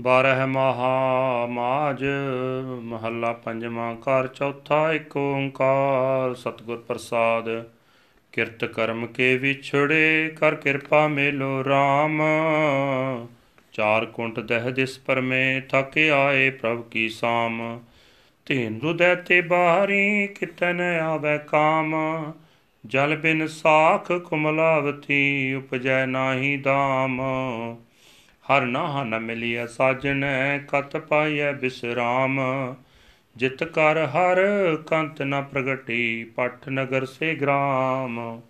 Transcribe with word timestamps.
ਬਾਰਹ 0.00 0.46
ਮਹਾ 0.46 1.46
ਮਾਜ, 1.46 2.04
ਮਹੱਲਾ 2.82 3.32
ਪੰਜਵਾਂ 3.32 3.94
ਘਰ, 3.94 4.26
ਚੌਥਾ 4.26 4.92
ਏਕ 4.92 5.16
ਓੰਕਾਰ। 5.16 6.34
ਸਤਿਗੁਰ 6.34 6.84
ਪ੍ਰਸਾਦ, 6.88 7.70
ਕਿਰਤ 8.32 8.64
ਕਰਮ 8.64 9.06
ਕੇ 9.06 9.36
ਵਿਛੜੇ, 9.36 10.34
ਕਰ 10.36 10.54
ਕਿਰਪਾ 10.54 11.08
ਮੇਲੋ 11.08 11.60
RAM 11.60 12.22
ਚਾਰ 13.72 14.06
ਕੁੰਟ 14.06 14.40
ਦਹ 14.40 14.70
ਦਿਸ 14.70 14.98
ਪਰਮੇ, 14.98 15.60
ਥਕ 15.60 15.98
ਆਏ 15.98 16.50
ਪ੍ਰਭ 16.50 16.82
ਕੀ 16.82 17.08
ਸਾਮ। 17.08 17.80
ਤੀਨ 18.46 18.80
ਰੁਦੈ 18.80 19.14
ਤੇ 19.14 19.40
ਬਾਹਰੀ 19.40 20.26
ਕਿਤਨ 20.26 20.80
ਆਵੇ 20.80 21.38
ਕਾਮ। 21.38 21.94
ਜਲ 22.86 23.16
ਬਿਨ 23.16 23.46
ਸਾਖ 23.46 24.12
ਕੁਮਲਾਵਤੀ, 24.12 25.54
ਉਪਜੈ 25.54 26.06
ਨਾਹੀ 26.06 26.56
ਦਾਮ। 26.56 27.22
ਹਰ 28.50 28.62
ਨਾਹ 28.62 29.04
ਨ 29.04 29.18
ਮਿਲਿਆ 29.18 29.66
ਸਾਜਣੈ 29.66 30.58
ਕਤ 30.58 30.96
ਪਾਈਐ 30.96 31.52
ਬਿਸਰਾਮ। 31.52 32.40
ਜਿਤ 33.36 33.64
ਕਰ 33.64 34.06
ਹਰ 34.06 34.36
ਕੰਤ 34.86 35.22
ਨ 35.22 35.42
ਪ੍ਰਗਟੀ, 35.42 36.24
ਪਠ 36.24 36.68
ਨਗਰ 36.68 37.04
ਸੇ 37.06 37.34
ਗ੍ਰਾਮ। 37.34 38.40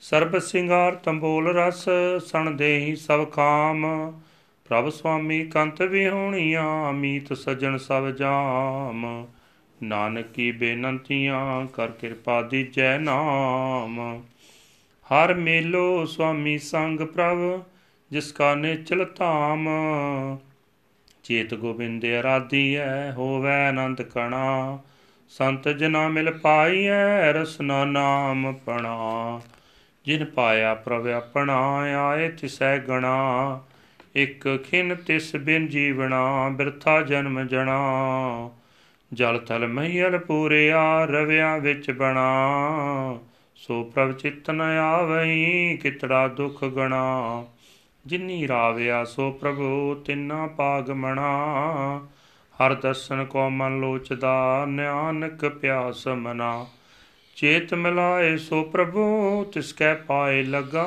ਸਰਬ 0.00 0.38
ਸਿੰਗਾਰ 0.38 0.94
ਤੰਬੋਲ 0.94 1.48
ਰਸ, 1.48 1.88
ਸਣ 2.18 2.50
ਦੇਹੀ 2.50 2.96
ਸਭ 2.96 3.24
ਕਾਮ। 3.24 4.12
ਪ੍ਰਭ 4.68 4.88
ਸੁਆਮੀ 4.88 5.44
ਕੰਤ 5.44 5.82
ਵਿਹੋਣੀਆਂ 5.82 6.92
ਮੀਤ 6.92 7.32
ਸਜਣ 7.32 7.76
ਸਭ 7.76 8.08
ਜਾਮ। 8.08 9.26
ਨਾਨਕੀ 9.82 10.52
ਬੇਨੰਤੀਆਂ 10.52 11.66
ਕਰ 11.66 11.88
ਕਿਰਪਾ 11.88 12.42
ਦੀਜੈ 12.42 12.98
ਨਾਮ। 12.98 14.22
ਹਰ 15.06 15.34
ਮੇਲੋ 15.34 16.04
ਸੁਆਮੀ 16.04 16.58
ਸੰਗ 16.58 17.00
ਪ੍ਰਭ 17.00 17.62
ਜਿਸ 18.10 18.32
ਕਾ 18.32 18.54
ਨਿਚਲ 18.54 19.06
ਧਾਮ। 19.16 19.68
ਚੇਤ 21.24 21.54
ਗੋਬਿੰਦ 21.54 22.04
ਅਰਾਧੀਐ 22.20 23.12
ਹੋਵੈ 23.12 23.68
ਆਨੰਦ 23.68 24.02
ਕਣਾ। 24.02 24.78
ਸੰਤ 25.28 25.68
ਜਨਾ 25.68 26.08
ਮਿਲ 26.08 26.30
ਪਾਈਐ 26.30 27.32
ਰਸਨਾ 27.32 27.84
ਨਾਮ 27.84 28.54
ਪਣਾ। 28.66 29.40
ਜਿਨ 30.04 30.24
ਪਾਇਆ 30.24 30.74
ਪ੍ਰਭ 30.74 31.06
ਆਪਣਾ, 31.06 31.72
ਆਏ 32.08 32.28
ਤਿਸੈ 32.28 32.78
ਗਣਾ। 32.78 33.60
ਇਕ 34.16 34.56
ਖਿਨ 34.56 34.94
ਤਿਸ 34.94 35.36
ਬਿਨ 35.36 35.66
ਜੀਵਣਾ, 35.66 36.48
ਬਿਰਥਾ 36.48 37.02
ਜਨਮ 37.02 37.46
ਜਣਾ। 37.46 38.50
ਜਲ 39.12 39.38
ਤਲ 39.38 39.66
ਮਹੀਲ 39.66 40.18
ਪੂਰਿਆ, 40.18 41.04
ਰਵਿਆਂ 41.04 41.58
ਵਿੱਚ 41.58 41.90
ਬਣਾ। 41.90 42.30
ਸੋ 43.54 43.84
ਪ੍ਰਭ 43.84 44.12
ਚਿਤ 44.12 44.50
ਨ 44.50 44.60
ਆਵਈ 44.60 45.76
ਕਿਤੜਾ 45.76 46.28
ਦੁਖ 46.28 46.64
ਗਣਾ। 46.64 47.44
ਜਿਨੀ 48.06 48.48
ਰਾਵਿਆ 48.48 49.04
ਸੋ 49.04 49.30
ਪ੍ਰਭੂ 49.30 49.94
ਤਿੰਨਾ 49.94 50.46
ਪਾਗ 50.46 50.90
ਮਣਾ 50.90 51.28
ਹਰ 52.60 52.74
ਦਰਸ਼ਨ 52.74 53.24
ਕੋ 53.24 53.50
ਮਨ 53.50 53.80
ਲੋਚਦਾ, 53.80 54.64
ਨਿਆਨਕ 54.68 55.48
ਪਿਆਸ 55.48 56.08
ਮਨਾ। 56.08 56.66
ਚੇਤ 57.36 57.74
ਮਿਲਾਏ 57.74 58.36
ਸੋ 58.36 58.62
ਪ੍ਰਭੂ, 58.62 59.44
ਤਿਸ 59.44 59.72
ਕੈ 59.72 59.94
ਪਾਏ 59.94 60.42
ਲਗਾ। 60.42 60.86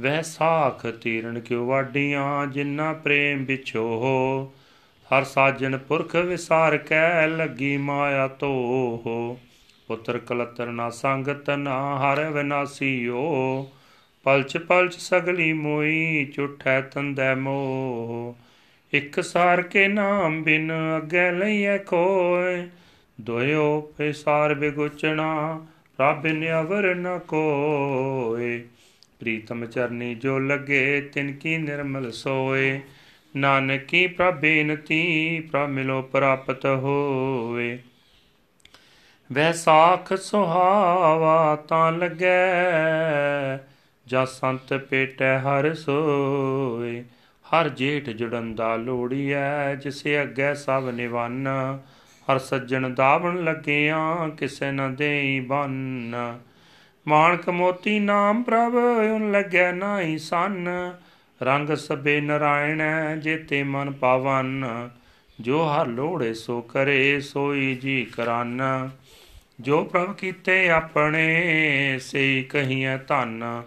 ਵਹਿ 0.00 0.22
ਸਾਖ 0.22 0.86
ਤੀਰਨ 0.86 1.40
ਕਿਉ 1.40 1.66
ਵਾਡੀਆਂ, 1.66 2.46
ਜਿਨਾ 2.46 2.92
ਪ੍ਰੇਮ 2.92 3.44
ਵਿਛੋ। 3.44 4.52
ਹਰ 5.06 5.24
ਸਾਜਨ 5.24 5.78
ਪੁਰਖ 5.78 6.16
ਵਿਸਾਰ 6.16 6.78
ਕੈ, 6.78 7.26
ਲੱਗੀ 7.26 7.76
ਮਾਇਆ 7.76 8.28
ਧੋ 8.28 9.38
ਪੁੱਤਰ 9.86 10.18
ਕਲਤਰ 10.18 10.66
ਨਾ 10.66 10.90
ਸੰਗਤ 10.90 11.50
ਨਾ, 11.50 11.98
ਹਰ 11.98 12.30
ਵਿਨਾਸੀਓ। 12.30 13.66
ਪਲਚ 14.28 14.56
ਪਲਚ 14.56 14.94
ਸਗਲੀ 14.94 15.52
ਮੋਈ, 15.52 16.24
ਝੁਠੈ 16.34 16.80
ਤੰਦੈ 16.80 17.34
ਮੋਹ। 17.34 18.34
ਇਕ 18.94 19.20
ਸਾਰ 19.20 19.62
ਕੇ 19.62 19.88
ਨਾਮ 19.88 20.42
ਬਿਨ 20.42 20.72
ਅਗੇ 20.96 21.32
ਲਈਐ 21.32 21.78
ਕੋਇ 21.78 22.66
ਦੋਇਓ 23.20 23.80
ਪੇਸਾਰ 23.80 24.54
ਬਿਗੁਚਣਾ, 24.54 25.66
ਰੱਬ 26.00 26.26
ਨਿਆਵਰ 26.26 26.94
ਨ 26.94 27.18
ਕੋਇ 27.28 28.60
ਪ੍ਰੀਤਮ 29.20 29.66
ਚਰਨੀ 29.66 30.14
ਜੋ 30.14 30.38
ਲਗੇ, 30.38 31.00
ਤਿਨ 31.00 31.32
ਕੀ 31.32 31.58
ਨਿਰਮਲ 31.58 32.12
ਸੋਏ। 32.12 32.80
ਨਾਨਕੀ 33.36 34.06
ਪ੍ਰਭੇਨਤੀ 34.06 35.40
ਪ੍ਰਭ 35.40 35.68
ਮਿਲੋ 35.68 36.02
ਪ੍ਰਾਪਤ 36.02 36.66
ਹੋਏ। 36.66 37.78
ਵੈਸਾਖ 39.32 40.14
ਸੁਹਾਵਾ 40.14 41.56
ਤਾਂ 41.68 41.92
ਲੱਗੈ। 41.92 42.38
ਜਾ 44.08 44.24
ਸੰਤ 44.24 44.74
ਪੇਟੈ 44.74 45.38
ਹਰ 45.38 45.74
ਸੋਏ, 45.74 47.04
ਹਰ 47.46 47.68
ਜੇਠ 47.68 48.04
ਜੁੜੰਦਾ 48.04 48.76
ਲੋੜੀਐ 48.76 49.74
ਜਿਸੇ 49.74 50.22
ਅੱਗੇ 50.22 50.54
ਸਭ 50.54 50.90
ਨਿਵੰਨ। 50.94 51.48
ਹਰ 52.30 52.38
ਸੱਜਣ 52.38 52.90
ਦਾਵਣ 52.90 53.44
ਲੱਗਿਆਂ, 53.44 54.28
ਕਿਸੇ 54.28 54.72
ਨ 54.72 54.94
ਦੇਈ 54.94 55.40
ਬੰਨ। 55.40 56.14
ਮਾਨਕ 57.08 57.48
ਮੋਤੀ 57.48 57.98
ਨਾਮ 57.98 58.42
ਪ੍ਰਭ, 58.42 58.74
ਉਨ 59.14 59.30
ਲੱਗੈ 59.30 59.72
ਨਾਹੀ 59.72 60.18
ਸੰਨ। 60.18 60.68
ਰੰਗ 61.42 61.74
ਸਬੇ 61.74 62.20
ਨਰਾਇਣ 62.20 62.82
ਜੇਤੇ 63.20 63.62
ਮਨ 63.62 63.90
ਪਾਵਨ। 63.90 64.64
ਜੋ 65.40 65.64
ਹਰ 65.64 65.86
ਲੋੜੇ 65.86 66.34
ਸੋ 66.34 66.60
ਕਰੇ, 66.60 67.20
ਸੋਈ 67.20 67.74
ਜੀ 67.74 68.04
ਕਰਨ। 68.04 68.62
ਜੋ 69.60 69.84
ਪ੍ਰਭ 69.84 70.14
ਕੀਤੇ 70.14 70.70
ਆਪਣੇ, 70.70 71.44
ਸਈ 71.98 72.42
ਕਹੀਐ 72.42 72.96
ਧੰਨ। 72.96 73.62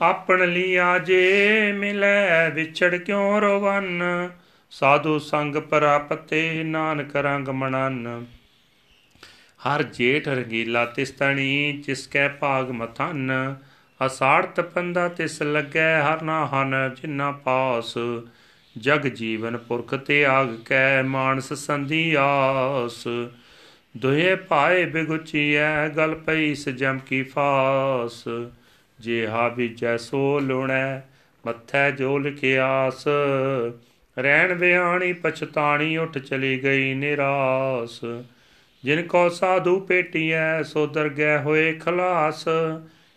ਆਪਣ 0.00 0.52
ਲਿਆ 0.52 0.98
ਜੇ 0.98 1.72
ਮਿਲੈ 1.72 2.50
ਵਿਛੜ 2.50 2.94
ਕਿਉ 2.94 3.40
ਰਵਨ? 3.40 4.02
ਸਾਧੂ 4.70 5.18
ਸੰਗ 5.18 5.56
ਪ੍ਰਾਪਤੇ 5.56 6.62
ਨਾਨਕ 6.64 7.16
ਰੰਗ 7.16 7.48
ਮਣਨ। 7.48 8.26
ਹਰ 9.66 9.82
ਜੇਠ 9.82 10.28
ਰਗੀਲਾ 10.28 10.84
ਤਿਸਤਣੀ 10.84 11.82
ਜਿਸ 11.86 12.06
ਕੈ 12.06 12.28
ਭਾਗ 12.28 12.70
ਮਥਨ। 12.70 13.54
ਅਸਾੜ 14.06 14.46
ਤਪੰਦਾ 14.46 15.08
ਤਿਸ 15.08 15.42
ਲੱਗੈ, 15.42 16.02
ਹਰ 16.02 16.22
ਨਾ 16.22 16.46
ਹਨ 16.46 16.94
ਜਿਨਾ 17.02 17.32
ਪਾਸ। 17.32 17.94
ਜਗ 18.78 19.00
ਜੀਵਨ 19.00 19.56
ਪੁਰਖ 19.56 19.94
ਤੇ 19.94 20.26
ਆਗ 20.26 20.56
ਕੈ, 20.66 21.02
ਮਾਨਸ 21.02 21.52
ਸੰਧੀ 21.52 22.16
ਆਸ। 22.18 23.04
ਦੋਏ 23.96 24.34
ਪਾਏ 24.34 24.84
ਬਿਗੁਚੀਐ, 24.84 25.88
ਗਲ 25.88 26.14
ਪਈ 26.14 26.54
ਸਜਮ 26.54 26.98
ਕੀ 26.98 27.22
ਫਾਸ। 27.22 28.24
ਜੇ 29.00 29.26
ਹਾ 29.26 29.48
ਵਿਜੈ 29.48 29.96
ਸੋ 29.96 30.40
ਲੁਣੈ, 30.40 31.00
ਮੱਥੈ 31.46 31.90
ਜੋ 31.90 32.18
ਲਿਖਿਆਸ 32.18 33.04
ਰਹਿਣ 34.18 34.54
ਵਿਆਣੀ 34.54 35.12
ਪਛਤਾਣੀ, 35.12 35.96
ਉੱਠ 35.96 36.18
ਚਲੀ 36.18 36.62
ਗਈ 36.62 36.94
ਨਿਰਾਸ। 36.94 38.00
ਜਿਨ 38.84 39.02
ਕੋ 39.02 39.28
ਸਾਧੂ 39.28 39.80
ਪੇਟੀਐ, 39.80 40.62
ਸੋ 40.62 40.86
ਦਰਗਹਿ 40.86 41.38
ਹੋਏ 41.38 41.72
ਖਲਾਸ। 41.72 42.44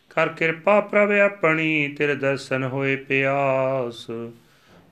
ਕਰ 0.09 0.27
ਕਿਰਪਾ 0.27 0.81
ਪ੍ਰਭ 0.81 1.11
ਆਪਣੀ, 1.11 1.95
ਤੇਰੇ 1.97 2.15
ਦਰਸ਼ਨ 2.15 2.63
ਹੋਏ 2.63 2.95
ਪਿਆਸ। 2.95 4.07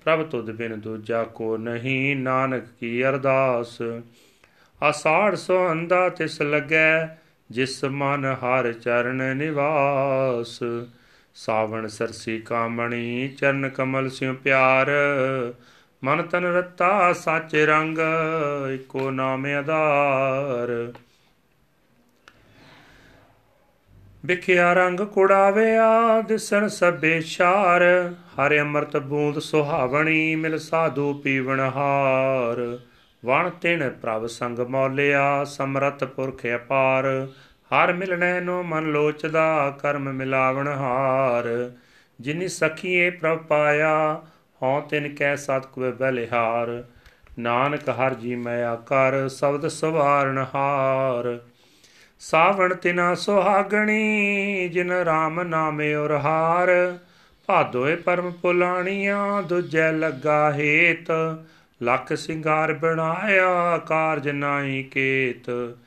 ਪ੍ਰਭ 0.03 0.23
ਤੁਧ 0.23 0.51
ਬਿਨ 0.51 0.79
ਦੂਜਾ 0.79 1.23
ਕੋ 1.23 1.57
ਨਹੀਂ, 1.57 2.15
ਨਾਨਕ 2.15 2.63
ਕੀ 2.79 3.05
ਅਰਦਾਸ। 3.05 3.81
ਆਸਾੜ 4.83 5.35
ਸੋ 5.35 5.71
ਅੰਦਾ 5.71 6.09
ਤਿਸ 6.09 6.41
ਲੱਗੈ 6.41 7.05
ਜਿਸ 7.51 7.85
ਮਨ 7.85 8.25
ਹਰ 8.25 8.73
ਚਰਨ 8.73 9.37
ਨਿਵਾਸ, 9.37 10.59
ਸਾਵਣ 11.35 11.87
ਸਰਸੀ 11.87 12.39
ਕਾਮਣੀ, 12.39 13.27
ਚਰਨ 13.27 13.69
ਕਮਲ 13.69 14.09
ਸਿਉ 14.09 14.33
ਪਿਆਰ, 14.33 14.91
ਮਨ 16.03 16.23
ਤਨ 16.23 16.45
ਰਤਾ 16.45 17.13
ਸੱਚ 17.13 17.55
ਰੰਗ, 17.55 17.97
ਇਕੋ 18.75 19.11
ਨਾਮ 19.11 19.45
ਆਧਾਰ। 19.45 20.93
ਵਿਖਿਆ 24.25 24.73
ਰੰਗ 24.73 24.99
ਕੁੜਾਵਿਆ, 24.99 26.21
ਦਿਸਣ 26.21 26.67
ਸਭੇ 26.67 27.21
ਛਾਰ, 27.21 28.13
ਹਰਿ 28.35 28.59
ਅੰਮ੍ਰਿਤ 28.59 28.97
ਬੂੰਦ 28.97 29.39
ਸੁਹਾਵਣੀ, 29.39 30.35
ਮਿਲ 30.35 30.59
ਸਾਧੂ 30.59 31.13
ਪੀਵਣ 31.13 31.59
ਹਾਰ। 31.59 32.79
ਵਣ 33.25 33.49
ਤਿਣ 33.49 33.89
ਪ੍ਰਭ 33.89 34.25
ਸੰਗ 34.25 34.59
ਮੌਲਿਆ 34.59 35.43
ਸਮਰਤ 35.43 36.03
ਪੁਰਖ 36.03 36.41
ਅਪਾਰ। 36.55 37.27
ਹਰ 37.71 37.93
ਮਿਲਣੈ 37.93 38.39
ਨੋ 38.39 38.63
ਮਨ 38.63 38.83
ਲੋਚਦਾ, 38.83 39.77
ਕਰਮ 39.79 40.13
ਮਿਲਾਵਣ 40.13 40.67
ਹਾਰ। 40.67 41.71
ਜਿਨੀ 42.21 42.47
ਸਖੀਏ 42.47 43.09
ਪ੍ਰਭ 43.09 43.37
ਪਾਇਆ, 43.37 44.21
ਹਉ 44.61 44.81
ਤਿਨ 44.81 45.15
ਕੈ 45.15 45.35
ਸਤਿ 45.35 45.91
ਬਲਿਹਾਰ। 45.91 46.83
ਨਾਨਕ 47.39 47.89
ਹਰ 47.89 48.13
ਜੀ 48.13 48.35
ਮੈਂ 48.35 48.75
ਕਰ 48.77 49.29
ਸ਼ਬਦ 49.29 49.67
ਸਵਾਰਨ 49.67 50.45
ਹਾਰ। 50.55 51.39
ਸਾਵਣ 52.19 52.75
ਤਿਨਾ 52.75 53.15
ਸੁਹਾਗਣੀ, 53.15 54.69
ਜਿਨ 54.69 54.91
RAM 54.91 55.43
ਨਾਮੇ 55.43 55.93
ਔਰ 55.95 56.11
ਹਾਰ 56.11 56.97
ਭਾਦੋਏ 57.47 57.95
ਪਰਮ 57.95 58.31
ਪੁਲਾਣੀਆਂ, 58.31 59.43
ਦੁਜੈ 59.43 59.91
ਲੱਗਾ 59.91 60.53
ਹੇਤ। 60.53 61.11
ਲੱਖ 61.81 62.13
ਸਿੰਗਾਰ 62.13 62.73
ਬਣਾਇਆ, 62.73 63.77
ਕਾਰਜ 63.77 64.29
ਨਾਹੀ 64.29 64.83
ਕੇਤ। 64.83 65.77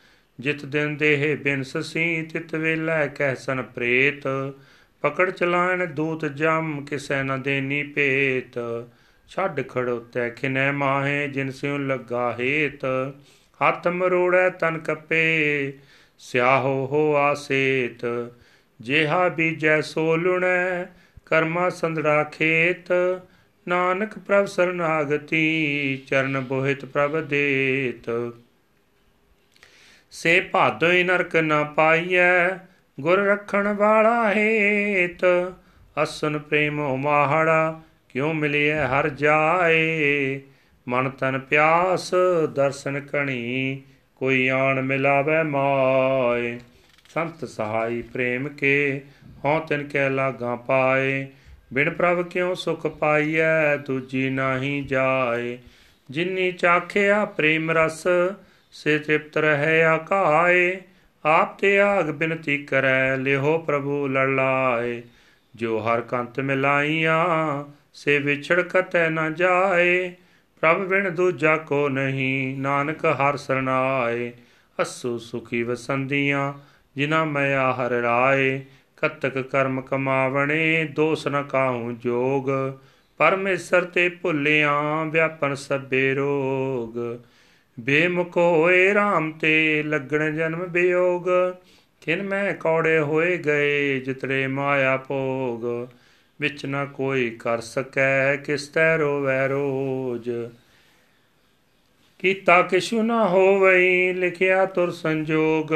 ਜਿਤ 0.41 0.65
ਦਿਨ 0.65 0.97
ਦੇਹ 0.97 1.37
ਬਿਨ 1.37 1.63
ਸਸੀ 1.63 2.23
ਤਿਤ 2.23 2.55
ਵੇਲੇ 2.55 3.09
ਕਹਿ 3.09 3.37
ਸਨ 3.37 3.63
ਪ੍ਰੇਤ। 3.63 4.55
ਪਕੜ 5.01 5.31
ਚਲਾਣ 5.31 5.87
ਦੂਤ 5.87 6.25
ਜਮ, 6.25 6.85
ਕਿਸੈ 6.85 7.23
ਨ 7.23 7.43
ਦੇਨੀ 7.43 7.83
ਪੇਤ 7.83 8.59
ਛੱਡ 9.29 9.69
ਖੜੋਤੈ 9.69 10.31
ਖਿਨੈ 10.31 10.73
ਮਾਹੇ, 10.73 11.29
ਜਿਨ 11.29 11.51
ਸਿਉ 11.51 11.79
ਲੱਗਾ 11.79 12.37
ਹੇਤ। 12.41 12.85
ਹੱਥ 13.61 13.89
ਮਰੋੜੈ 13.89 14.51
ਤਨ 14.51 14.79
ਕਪੇ, 14.79 15.73
ਸਿਆਹੋ 16.19 16.87
ਹੋ 16.87 17.17
ਆਸੇਤ। 17.17 18.33
ਜਿਹਾ 18.81 19.29
ਬੀਜੈ 19.29 19.81
ਸੋ 19.81 20.17
ਲੁਣੈ, 20.17 20.85
ਕਰਮਾ 21.27 21.69
ਸੰਧੜਾ 21.71 22.25
ਖੇਤ। 22.25 22.93
ਨਾਨਕ 23.69 24.19
ਪ੍ਰਭ 24.19 24.45
ਸਰਨਾਗਤੀ, 24.45 25.97
ਚਰਨ 26.07 26.41
ਬੋਹਿਤ 26.41 26.85
ਪ੍ਰਭ 26.85 27.21
ਦੇਤ। 27.21 28.33
ਸੇ 30.11 30.41
ਭਾਦੋਈ 30.41 31.03
ਨਰਕ 31.03 31.37
ਨ 31.37 31.65
ਪਾਈਐ, 31.65 32.49
ਗੁਰ 33.01 33.19
ਰਖਣ 33.19 33.73
ਵਾਲਾ 33.75 34.33
ਹੇਤ। 34.33 35.53
ਅਸਨ 36.03 36.39
ਪ੍ਰੇਮ 36.39 36.97
ਮਾਹੜਾ 36.97 37.81
ਕਿਉ 38.09 38.33
ਮਿਲਿਐ 38.33 38.87
ਹਰ 38.87 39.09
ਜਾਏ। 39.09 40.41
ਮਨ 40.89 41.11
ਤਨ 41.11 41.39
ਪਿਆਸ, 41.39 42.11
ਦਰਸ਼ਨ 42.55 43.01
ਕਣੀ, 43.01 43.83
ਕੋਈ 44.17 44.49
ਆਣ 44.49 44.83
ਮਿਲਾਵੇ 44.83 45.43
ਮਾਏ। 45.43 46.59
ਸੰਤ 47.15 47.45
ਸਹਾਈ 47.45 48.03
ਪ੍ਰੇਮ 48.03 48.49
ਕੇ, 48.49 49.01
ਹਉ 49.45 49.61
ਤਿਨ 49.61 49.85
ਕੈ 49.85 50.11
ਲਾਗਾ 50.11 50.57
ਪਾਏ। 50.57 51.27
ਬਿਨ 51.73 51.91
ਪ੍ਰਭ 51.91 52.29
ਕਿਉ 52.29 52.55
ਸੁਖ 52.55 52.87
ਪਾਈਐ, 52.87 53.77
ਦੂਜੀ 53.77 54.31
ਨਾਹੀ 54.31 54.81
ਜਾਏ। 54.81 55.59
ਜਿਨੀ 56.11 56.53
ਚਾਖਿਆ 56.53 57.25
ਪ੍ਰੇਮ 57.25 57.71
ਰਸ, 57.71 58.07
ਸੇ 58.73 58.99
ਤ੍ਰਿਪਤ 58.99 59.37
ਰਹਿ 59.37 59.85
ਆਕਾਏ। 59.85 60.81
ਆਪ 61.25 61.59
ਤੇ 61.59 61.81
ਆਗ 61.81 62.11
ਬਿਨਤੀ 62.11 62.65
ਕਰੈ, 62.65 63.17
ਲਿਹੋ 63.17 63.59
ਪ੍ਰਭੂ 63.59 64.09
ਲੜਾਏ 64.09 65.03
ਜੋ 65.55 65.79
ਹਰ 65.79 66.01
ਕੰਤ 66.01 66.41
ਮਿਲਾਈਆਂ, 66.41 67.65
ਸੇ 67.95 68.19
ਵਿਛੜ 68.19 68.61
ਕਤੈ 68.61 69.11
ਨ 69.11 69.35
ਜਾਏ। 69.35 70.13
ਪ੍ਰਭ 70.61 70.79
ਬਿਨ 70.79 71.15
ਦੂਜਾ 71.15 71.57
ਕੋ 71.57 71.89
ਨਹੀਂ, 71.89 72.57
ਨਾਨਕ 72.57 73.05
ਹਰ 73.05 73.37
ਸਰਨਾਏ। 73.37 74.33
ਅਸੂ 74.83 75.19
ਸੁਖੀ 75.19 75.63
ਵਸੰਦੀਆਂ 75.63 76.53
ਜਿਨਾ 76.97 77.25
ਮਿਆ 77.25 77.73
ਹਰ 77.73 77.91
ਰਾਏ। 77.91 78.61
ਕਤਕ 79.03 79.41
ਕਰਮ 79.41 79.81
ਕਮਾਵਣੇ, 79.81 80.85
ਦੋਸ 80.85 81.29
ਨ 81.29 81.43
ਕਾਹੂ 81.43 81.93
ਜੋਗ। 81.93 82.51
ਪਰਮੇਸ਼ਰ 83.19 83.85
ਤੇ 83.85 84.09
ਭੁੱਲਿਆ 84.09 84.81
ਵਿਆਪਨ 85.05 85.55
ਸਭੇ 85.55 86.15
ਰੋਗ। 86.15 87.19
ਬੇਮੁਖ 87.81 88.37
ਹੋਏ 88.37 88.95
RAM 88.95 89.39
ਤੇ 89.41 89.83
ਲੱਗਣ 89.83 90.35
ਜਨਮ 90.37 90.67
ਬਿਯੋਗ। 90.67 91.27
ਕਿਨ 92.01 92.23
ਮੈਂ 92.23 92.55
ਕੌੜੇ 92.55 92.99
ਹੋਏ 92.99 93.39
ਗਏ 93.39 94.01
ਜਿਤਰੇ 94.01 94.47
ਮਾਇਆ 94.47 94.97
ਭੋਗ। 94.97 95.89
ਵਿੱਚ 96.41 96.67
ਨਾ 96.67 96.85
ਕੋਈ 96.85 97.31
ਕਰ 97.31 97.61
ਸਕੈ 97.61 98.37
ਕਿਸ 98.37 98.69
ਤੈ 98.69 98.99
ਰੋਵੈ 98.99 99.49
ਰੋਜ। 99.49 100.31
ਕੀਤਾ 102.19 102.63
ਕਿਛੁ 102.63 103.03
ਨਾ 103.03 103.29
ਹੋਵਈ, 103.29 104.13
ਲਿਖਿਆ 104.13 104.67
ਤੁਰ 104.67 104.91
ਸੰਜੋਗ। 104.91 105.75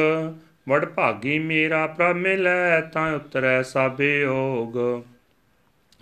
ਵਡ 0.69 0.85
ਭਾਗੀ 0.85 1.39
ਮੇਰਾ 1.39 1.87
ਪ੍ਰਭ 1.87 2.17
ਮਿਲੈ, 2.17 2.81
ਤਾਂ 2.81 3.15
ਉਤਰੈ 3.17 3.63
ਸਾਬੇ 3.63 4.25
ਹੋਗ 4.25 5.05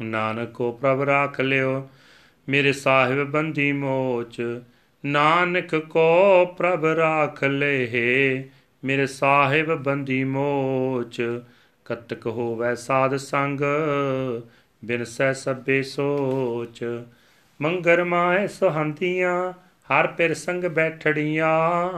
ਨਾਨਕ 0.02 0.50
ਕੋ 0.50 0.72
ਪ੍ਰਭ 0.72 1.02
ਰਾਖ 1.02 1.40
ਲਿਓ, 1.40 1.88
ਮੇਰੇ 2.48 2.72
ਸਾਹਿਬ 2.72 3.24
ਬੰਦੀ 3.24 3.72
ਮੋਚ। 3.72 4.60
ਨਾਨਕ 5.04 5.76
ਕੋ 5.76 6.46
ਪ੍ਰਭ 6.46 6.84
ਰਾਖ 6.84 7.44
ਲਏ 7.44 8.44
ਮੇਰੇ 8.84 9.06
ਸਾਹਿਬ 9.06 9.74
ਬੰਦੀ 9.74 10.24
ਮੋਚ। 10.24 11.40
ਕਤਕ 11.84 12.26
ਹੋਵੈ 12.26 12.74
ਸਾਧ 12.74 13.16
ਸੰਗ, 13.16 13.60
ਬਿਨ 14.84 15.04
ਸੈ 15.04 15.32
ਸਭੇ 15.32 15.82
ਸੋਚ। 15.82 16.84
ਮੰਗਰ 17.60 18.04
ਮਾਏ 18.04 18.46
ਸੁਹੰਤੀਆਂ 18.48 19.52
ਹਰ 19.90 20.06
ਪਿਰ 20.06 20.34
ਸੰਗ 20.34 20.64
ਬੈਠੜੀਆਂ। 20.64 21.90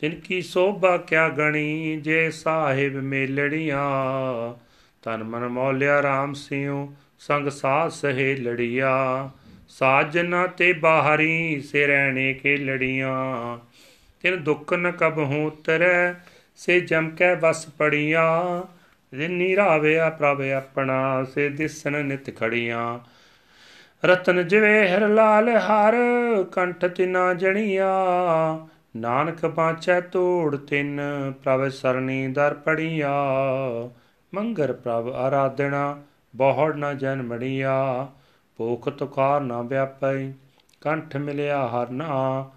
ਤਿਨ 0.00 0.20
ਕੀ 0.20 0.42
ਸੋਭਾ 0.42 0.96
ਕਿਆ 0.96 1.28
ਗਣੀ, 1.28 1.96
ਜੇ 1.96 2.30
ਸਾਹਿਬ 2.30 2.92
ਮੇਲੜੀਆਂ। 2.92 3.84
ਤਨ 5.02 5.24
ਮਨ 5.24 5.48
ਮੌਲਿਆ 5.48 6.00
RAM 6.00 6.34
ਸਿਉ, 6.34 6.92
ਸੰਗ 7.18 7.48
ਸਾਧ 7.48 7.90
ਸਹੇ 7.90 8.36
ਲੜੀਆਂ। 8.36 9.28
ਸਾਜਨਾ 9.68 10.46
ਤੇ 10.46 10.72
ਬਾਹਰੀ 10.72 11.60
ਸੇ 11.60 11.86
ਰਹਿਣੇ 11.86 12.34
ਕੇ 12.34 12.56
ਲੜੀਆਂ। 12.56 13.58
ਤਿਨ 14.22 14.36
ਦੁੱਖ 14.36 14.74
ਨ 14.74 14.90
ਕਬ 14.90 15.18
ਹੂੰ 15.18 15.46
ਉਤਰੈ, 15.46 16.14
ਸੇ 16.56 16.80
ਜਮ 16.80 17.10
ਕੈ 17.10 17.34
ਬਸ 17.34 17.66
ਪੜੀਆਂ। 17.66 18.62
ਜਿਨੀ 19.16 19.56
ਰਾਵਿਆ 19.56 20.10
ਪ੍ਰਭ 20.10 20.40
ਆਪਣਾ, 20.40 21.24
ਸੇ 21.24 21.48
ਦਿਸਨ 21.48 22.04
ਨਿਤ 22.04 22.36
ਖੜੀਆਂ। 22.36 22.98
ਰਤਨ 24.04 24.48
ਜਿਵੇ 24.48 24.88
ਹਰ 24.88 25.08
ਲਾਲ 25.08 25.48
ਹਰ, 25.48 25.94
ਕੰਠ 26.52 26.84
ਤਿਨਾ 26.84 27.34
ਜਣੀਆਂ। 27.34 28.79
ਨਾਨਕ 28.96 29.46
ਪਾਚੈ 29.46 30.00
ਤੋੜ 30.00 30.56
ਤਿਨ, 30.56 31.00
ਪ੍ਰਭ 31.42 31.68
ਸਰਣੀ 31.68 32.28
ਦਰ 32.28 32.54
ਪੜੀਆਂ 32.54 33.12
ਮੰਗਰ 34.34 34.72
ਪ੍ਰਭ 34.72 35.08
ਆਰਾਧਣਾ, 35.08 36.02
ਬਹੁੜ 36.36 36.76
ਨ 36.76 36.98
ਜਨਮੜੀਆ 36.98 38.08
ਭੂਖ 38.56 38.88
ਤੁਕਾਰ 38.88 39.40
ਨ 39.40 39.62
ਵਿਆਪੈ, 39.62 40.32
ਕੰਠ 40.80 41.16
ਮਿਲਿਆ 41.16 41.68
ਹਰ 41.68 41.90
ਨਾ। 41.90 42.50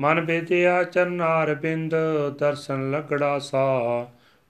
ਮਨ 0.00 0.20
ਬੇਦਿਆ 0.20 0.84
ਚਰਨਾਰ 0.84 1.54
ਬਿੰਦ, 1.54 1.94
ਦਰਸ਼ਨ 2.38 2.90
ਲਗੜਾ 2.90 3.38
ਸਾ। 3.38 4.06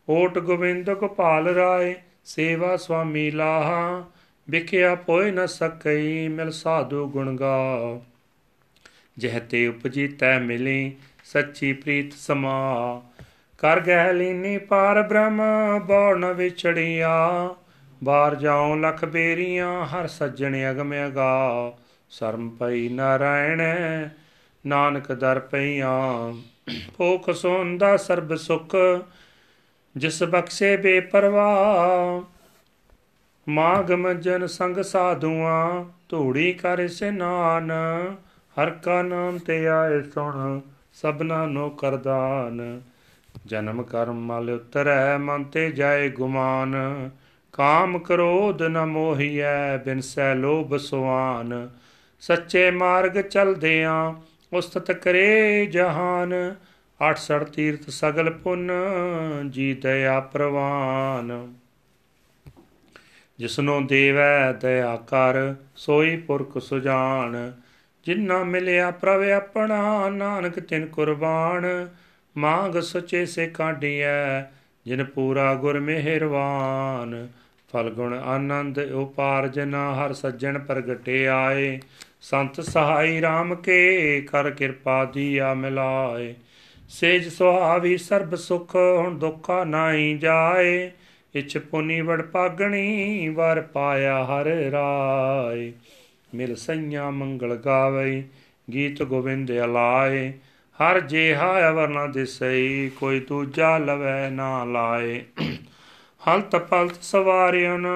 ਓਟ 0.09 0.39
ਗੋਬਿੰਦ 0.39 0.91
ਗੋਪਾਲ 0.91 1.49
ਰਾਏ, 1.49 1.95
ਸੇਵਾ 2.25 2.77
ਸੁਆਮੀ 2.77 3.31
ਲਾਹਾ। 3.31 4.05
ਵਿਖਿਆ 4.51 4.95
ਪੋਇ 4.95 5.31
ਨ 5.31 5.47
ਸਕਈ, 5.47 6.29
ਮਿਲ 6.29 6.51
ਸਾਧੂ 6.51 7.09
ਗੁਣ 7.09 7.37
ਗਾ। 7.37 7.79
ਜਹ 9.19 9.41
ਤੇ 9.51 9.67
ਉਪਜੀ 9.69 10.09
ਤੈ 10.09 10.39
ਮਿਲੀ 10.39 10.97
ਸੱਚੀ 11.33 11.73
ਪ੍ਰੀਤ 11.73 12.13
ਸਮਾ। 12.13 13.03
ਕਰ 13.59 13.81
ਗਹਿ 13.81 14.13
ਲੀਨੀ 14.13 14.59
ਪਾਰ 14.59 15.03
ਬ੍ਰਹਮ 15.03 15.43
ਬੌੜ 15.79 16.17
ਨ 16.17 16.33
ਵਿਛੜੀਆ। 16.33 17.55
ਬਾਹਰ 18.05 18.35
ਜਾਉ 18.35 18.77
ਲਖ 18.77 19.05
ਬੇਰੀਆਂ, 19.05 19.87
ਹਰ 19.87 20.07
ਸੱਜਣ 20.07 20.71
ਅਗਮ 20.71 20.95
ਅਗਾ। 21.07 21.73
ਸ਼ਰਮ 22.11 22.51
ਪਈ 22.51 22.89
ਨਾਰਾਇਣ 22.89 23.63
ਨਾਨਕ 24.67 25.13
ਦਰ 25.13 25.41
ਪਈਆਂ। 25.41 26.33
ਭੋਖ 26.97 27.31
ਸੋਂਦਾ 27.31 27.97
ਸਰਬ 27.97 28.35
ਸੁਖ, 28.35 28.77
ਜਿਸ 29.97 30.23
ਬਖਸ਼ੇ 30.23 30.77
ਬੇਪਰਵਾ 30.77 31.49
ਮਾਗ 33.49 33.93
ਮਜਨ 33.93 34.47
ਸੰਗ 34.47 34.77
ਸਾਧੂਆਂ, 34.77 35.85
ਧੂੜੀ 36.09 36.53
ਕਰ 36.53 36.89
ਸਿਨਾਨ। 36.89 37.73
ਹਰ 38.61 38.71
ਕਾ 38.71 39.03
ਨਾਮ 39.03 39.39
ਤੇ 39.39 39.69
ਆਏ 39.69 40.03
ਸੁਣ 40.03 40.61
ਸਭਨਾ 41.03 41.47
ਨੋ 41.47 41.71
ਕਰਦਾਨ। 41.71 42.81
ਜਨਮ 43.47 43.83
ਕਰਮ 43.83 44.17
ਮਲ 44.27 44.51
ਉਤਰੈ, 44.51 45.19
ਮਨ 45.19 45.45
ਤੇ 45.45 45.71
ਜਾਏ 45.71 46.09
ਗੁਮਾਨ। 46.09 46.77
ਕਾਮ 47.53 47.99
ਕ੍ਰੋਧ 47.99 48.63
ਨ 48.63 48.87
ਮੋਹੀਐ, 48.87 49.77
ਬਿਨ 49.77 50.01
ਸੈ 50.01 50.35
ਲੋਭ 50.35 50.77
ਸੁਆਨ। 50.77 51.69
ਸੱਚੇ 52.21 52.71
ਮਾਰਗ 52.71 53.21
ਚਲਦਿਆਂ 53.21 54.15
ਉਸਤਤ 54.53 54.93
ਕਰੇ 54.93 55.67
ਜਹਾਨ। 55.67 56.55
68 57.01 57.45
ਤੀਰਥ 57.45 57.83
ਸਗਲ 57.89 58.31
ਪੁੰਨ 58.31 58.71
ਜੀ 59.51 59.75
ਦਇਆ 59.75 60.21
ਪ੍ਰਵਾਨ। 60.21 61.55
ਜਿਸਨੋ 63.39 63.81
ਦੇਵੈ 63.81 64.53
ਦਇਆ 64.53 64.97
ਕਰ, 64.97 65.55
ਸੋਈ 65.77 66.17
ਪੁਰਖ 66.17 66.59
ਸੁਜਾਨ। 66.59 67.53
ਜਿਨ੍ਹਾਂ 68.09 68.45
ਮਿਲਿਆ 68.45 68.91
ਪ੍ਰਭ 68.91 69.23
ਆਪਣਾ, 69.23 70.09
ਨਾਨਕ 70.09 70.61
ਤਿਨ 70.61 70.87
ਕੁਰਬਾਨ। 70.87 71.89
ਮਾਂਗ 72.37 72.81
ਸਚੇ 72.81 73.27
ਸੇ 73.27 73.47
ਕਾਢੀਐ 73.47 74.41
ਜਿਨ 74.87 75.05
ਪੂਰਾ 75.05 75.55
ਗੁਰ 75.55 75.81
ਮਿਹਰਵਾਨ। 75.81 77.29
ਫਲ 77.73 77.91
ਗੁਣ 77.91 78.15
ਆਨੰਦ 78.15 78.79
ਉਪਾਰਜਨਾ 78.79 79.95
ਹਰ 79.95 80.13
ਸੱਜਣ 80.13 80.59
ਪ੍ਰਗਟੇ 80.59 81.29
ਆਏ 81.29 81.81
ਸੰਤ 82.21 82.61
ਸਹਾਈ 82.61 83.23
RAM 83.23 83.55
ਕੇ, 83.55 84.21
ਕਰ 84.21 84.51
ਕਿਰਪਾ 84.51 85.05
ਦੀਆ 85.05 85.55
ਮਿਲਾਏ। 85.55 86.35
ਸੇਜ 86.89 87.29
ਸੁਹਾਵੀ 87.29 87.97
ਸਰਬ 87.97 88.35
ਸੁਖ, 88.35 88.77
ਹੁਣ 88.77 89.19
ਦੁੱਖਾ 89.19 89.65
ਨਾਹੀ 89.65 90.19
ਜਾਏ। 90.19 90.91
ਇਛ 91.35 91.57
ਪੁਨੀ 91.57 92.01
ਵੜ 92.01 92.23
ਪਾਗਣੀ 92.23 93.29
ਵਰ 93.29 93.61
ਪਾਇਆ 93.61 94.25
ਹਰ 94.25 94.47
ਰਾਏ। 94.47 95.73
ਮਿਲ 96.35 96.57
ਸਈਆ 96.57 97.11
ਮੰਗਲ 97.11 97.57
ਗਾਵੇ, 97.57 98.25
ਗੀਤ 98.73 99.03
ਗੋਬਿੰਦ 99.03 99.53
ਅਲਾਏ। 99.53 100.33
ਹਰ 100.79 101.01
ਜੇਹਾ 101.01 101.71
ਅਵਰ 101.71 101.89
ਨ 101.89 102.13
ਦਿਸਈ 102.13 102.89
ਕੋਈ 102.89 103.21
ਦੂਜਾ 103.21 103.79
ਲਵੈ 103.79 104.31
ਨਾ 104.31 104.65
ਲਾਏ। 104.65 105.25
ਹਲਤ 106.29 106.57
ਪਲਤ 106.57 106.95
ਸਵਾਰਿਆਨ 107.03 107.87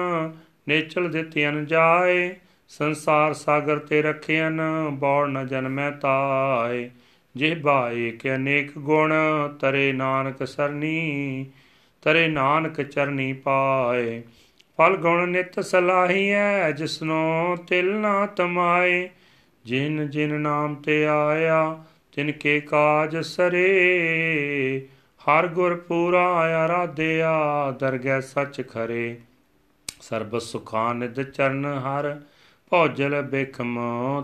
ਨੇਚਲ 0.67 1.11
ਦਿੱਤਿਆਨ 1.11 1.65
ਜਾਏ। 1.65 2.35
ਸੰਸਾਰ 2.69 3.33
ਸਾਗਰ 3.33 3.79
ਤੇ 3.79 4.01
ਰਖਿਆਨ 4.01 4.61
ਬੌੜ 4.91 5.27
ਨ 5.27 5.47
ਜਨਮੈ 5.47 5.91
ਤਾਏ। 5.91 6.89
ਜਿਹ 7.35 7.55
ਬਾਏ 7.55 8.11
ਕੇ 8.11 8.35
ਅਨੇਕ 8.35 8.77
ਗੁਣ, 8.77 9.13
ਤਰੇ 9.59 9.93
ਨਾਨਕ 9.93 10.47
ਸਰਨੀ, 10.47 11.45
ਤਰੇ 12.01 12.27
ਨਾਨਕ 12.27 12.81
ਚਰਨੀ 12.81 13.33
ਪਾਏ। 13.33 14.23
ਫਲ 14.77 14.95
ਗੁਣ 14.95 15.27
ਨਿਤ 15.27 15.59
ਸਲਾਹੀਐ, 15.59 16.71
ਜਿਸਨੋ 16.71 17.55
ਤਿਲ 17.55 17.95
ਨਾ 17.95 18.25
ਤਮਾਏ। 18.25 19.09
ਜਿਨ 19.65 20.09
ਜਿਨ 20.09 20.39
ਨਾਮ 20.39 20.75
ਤੇ 20.75 21.05
ਆਇਆ, 21.05 21.83
ਤਿਨ 22.15 22.31
ਕੇ 22.31 22.59
ਕਾਜ 22.59 23.17
ਸਰੇ। 23.17 24.87
ਹਰ 25.19 25.47
ਗੁਰ 25.47 25.75
ਪੂਰਾ 25.75 26.25
ਆਰਾਧਿਆ, 26.33 27.31
ਦਰਗਹਿ 27.71 28.21
ਸੱਚ 28.21 28.61
ਖਰੇ। 28.61 29.17
ਸਰਬ 30.01 30.39
ਸੁਖਾਂ 30.39 30.95
ਨਿਦ 30.95 31.23
ਚਰਨ 31.23 31.65
ਹਰ, 31.65 32.21
ਭੋਜਲ 32.69 33.21
ਬਿਖਮ 33.21 33.79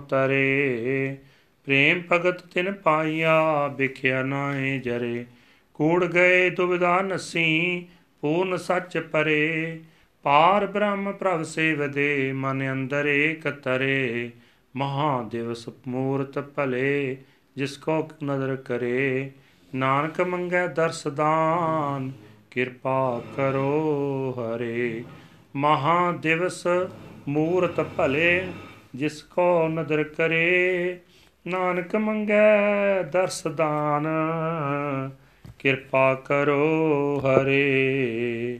ਤਰੇ। 0.10 1.18
ਪ੍ਰੇਮ 1.66 2.02
ਭਗਤ 2.12 2.46
ਤਿਨ 2.46 2.72
ਪਾਈਆ 2.72 3.68
ਬਿਖਿਆ 3.68 4.24
ਨਾਏ 4.24 4.80
ਜਰੇ। 4.80 5.26
ਕੂੜ 5.74 6.06
ਗਏ 6.06 6.50
ਦੁਬਿਧਾ 6.50 7.02
ਨਸੀ, 7.02 7.88
ਪੂਰਨ 8.22 8.58
ਸੱਚ 8.58 8.98
ਪਰੇ। 8.98 9.80
ਪਾਰ 10.24 10.66
ਬ੍ਰਹਮ 10.66 11.12
ਪ੍ਰਭ 11.12 11.44
ਸੇਵਦੇ, 11.44 12.34
ਮਨ 12.34 12.72
ਅੰਦਰ 12.72 13.06
ਏਕ 13.06 13.50
ਤਰੇ। 13.50 14.32
ਮਹਾ 14.76 15.24
ਦਿਵਸ 15.24 15.70
ਮੂਰਤ 15.88 16.40
ਭਲੇ, 16.40 17.18
ਜਿਸ 17.58 17.78
ਕੋ 17.78 18.10
ਨਦਰ 18.24 18.56
ਕਰੇ। 18.56 19.32
ਨਾਨਕ 19.76 20.22
ਮੰਗੈ 20.22 20.68
ਦਰਸ 20.68 21.08
ਦਾਨ, 21.08 22.12
ਕਿਰਪਾ 22.52 23.24
ਕਰੋ 23.36 24.34
ਹਰੇ। 24.40 25.04
ਮਹਾ 25.56 26.12
ਦਿਵਸ 26.12 26.68
ਮੂਰਤ 27.28 27.82
ਭਲੇ, 27.82 28.48
ਜਿਸ 28.96 29.24
ਕੋ 29.24 29.68
ਨਦਰ 29.68 30.04
ਕਰੇ। 30.04 31.00
ਨਾਨਕ 31.48 31.96
ਮੰਗੈ 31.96 33.02
ਦਰਸ 33.04 33.48
ਦਾਨ, 33.48 34.08
ਕਿਰਪਾ 35.60 36.14
ਕਰੋ 36.14 37.22
ਹਰੇ। 37.26 38.60